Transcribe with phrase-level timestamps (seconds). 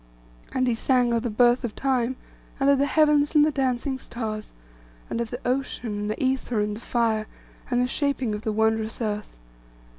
[0.51, 2.15] And he sang of the birth of Time,
[2.59, 4.51] and of the heavens and the dancing stars;
[5.11, 7.27] and of the ocean, and the ether, and the fire,
[7.69, 9.37] and the shaping of the wondrous earth.